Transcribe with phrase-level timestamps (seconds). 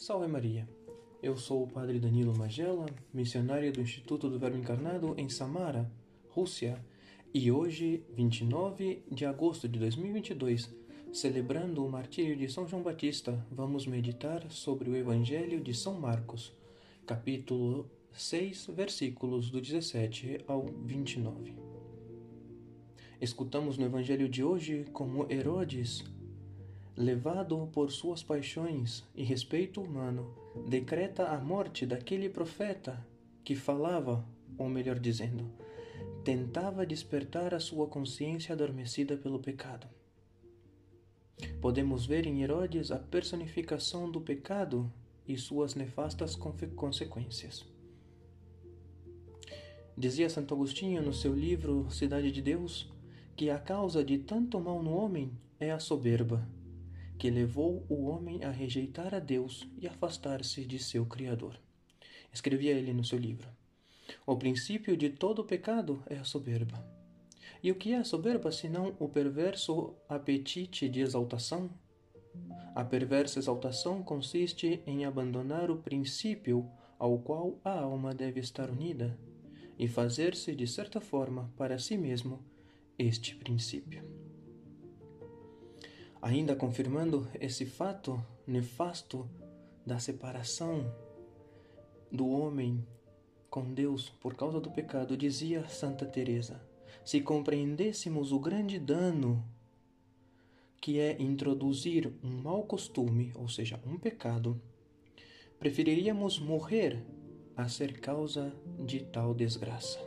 [0.00, 0.66] Salve Maria!
[1.20, 5.90] Eu sou o Padre Danilo Magela, missionário do Instituto do Verbo Encarnado em Samara,
[6.28, 6.80] Rússia,
[7.34, 10.72] e hoje, 29 de agosto de 2022,
[11.12, 16.54] celebrando o martírio de São João Batista, vamos meditar sobre o Evangelho de São Marcos,
[17.04, 21.54] capítulo 6, versículos do 17 ao 29.
[23.20, 26.04] Escutamos no Evangelho de hoje como Herodes
[26.98, 30.34] levado por suas paixões e respeito humano,
[30.68, 33.06] decreta a morte daquele profeta
[33.44, 34.26] que falava,
[34.58, 35.48] ou melhor dizendo,
[36.24, 39.86] tentava despertar a sua consciência adormecida pelo pecado.
[41.60, 44.92] Podemos ver em Herodes a personificação do pecado
[45.26, 46.36] e suas nefastas
[46.74, 47.64] consequências.
[49.96, 52.92] Dizia Santo Agostinho no seu livro Cidade de Deus
[53.36, 55.30] que a causa de tanto mal no homem
[55.60, 56.57] é a soberba
[57.18, 61.58] que levou o homem a rejeitar a Deus e afastar-se de seu Criador.
[62.32, 63.48] Escrevia ele no seu livro.
[64.24, 66.78] O princípio de todo pecado é a soberba.
[67.62, 71.68] E o que é a soberba senão o perverso apetite de exaltação?
[72.74, 79.18] A perversa exaltação consiste em abandonar o princípio ao qual a alma deve estar unida
[79.76, 82.44] e fazer-se, de certa forma, para si mesmo
[82.96, 84.27] este princípio.
[86.20, 89.28] Ainda confirmando esse fato nefasto
[89.86, 90.92] da separação
[92.10, 92.84] do homem
[93.48, 96.60] com Deus por causa do pecado, dizia Santa Teresa:
[97.04, 99.44] se compreendêssemos o grande dano
[100.80, 104.60] que é introduzir um mau costume, ou seja, um pecado,
[105.58, 107.04] preferiríamos morrer
[107.56, 109.98] a ser causa de tal desgraça.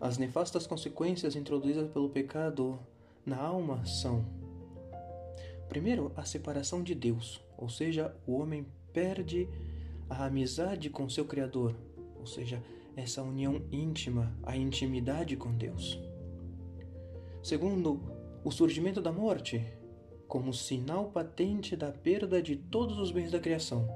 [0.00, 2.78] As nefastas consequências introduzidas pelo pecado
[3.24, 4.24] na alma são
[5.68, 9.48] Primeiro, a separação de Deus, ou seja, o homem perde
[10.08, 11.74] a amizade com seu Criador,
[12.18, 12.62] ou seja,
[12.96, 16.00] essa união íntima, a intimidade com Deus.
[17.42, 18.00] Segundo,
[18.44, 19.64] o surgimento da morte,
[20.26, 23.88] como sinal patente da perda de todos os bens da criação,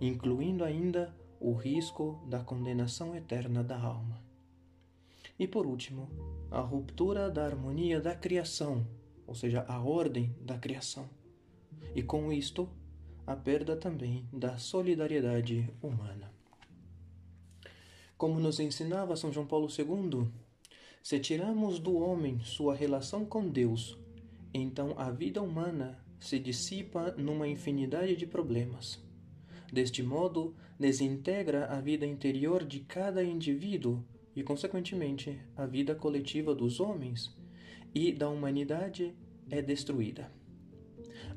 [0.00, 4.22] incluindo ainda o risco da condenação eterna da alma.
[5.38, 6.08] E por último,
[6.50, 8.86] a ruptura da harmonia da criação
[9.32, 11.08] ou seja, a ordem da criação.
[11.94, 12.68] E com isto,
[13.26, 16.30] a perda também da solidariedade humana.
[18.18, 20.28] Como nos ensinava São João Paulo II,
[21.02, 23.98] se tiramos do homem sua relação com Deus,
[24.52, 29.02] então a vida humana se dissipa numa infinidade de problemas.
[29.72, 34.04] Deste modo, desintegra a vida interior de cada indivíduo
[34.36, 37.34] e, consequentemente, a vida coletiva dos homens
[37.94, 39.14] e da humanidade
[39.50, 40.30] é destruída.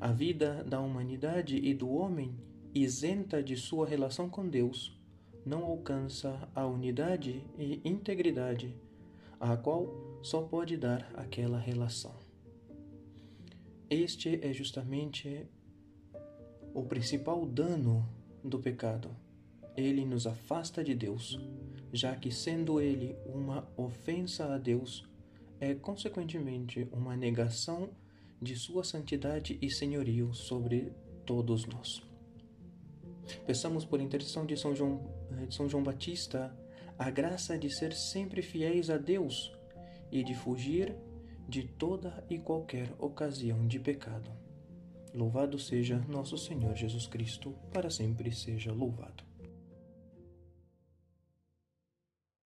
[0.00, 2.34] A vida da humanidade e do homem,
[2.74, 4.98] isenta de sua relação com Deus,
[5.44, 8.74] não alcança a unidade e integridade
[9.38, 12.14] a qual só pode dar aquela relação.
[13.88, 15.46] Este é justamente
[16.74, 18.06] o principal dano
[18.42, 19.10] do pecado.
[19.76, 21.38] Ele nos afasta de Deus,
[21.92, 25.06] já que, sendo ele uma ofensa a Deus,
[25.60, 27.90] é consequentemente uma negação
[28.40, 30.92] de sua santidade e senhorio sobre
[31.24, 32.02] todos nós.
[33.46, 35.10] Peçamos por intercessão de São João,
[35.48, 36.54] de São João Batista
[36.98, 39.52] a graça de ser sempre fiéis a Deus
[40.10, 40.96] e de fugir
[41.48, 44.30] de toda e qualquer ocasião de pecado.
[45.14, 49.24] Louvado seja nosso Senhor Jesus Cristo, para sempre seja louvado.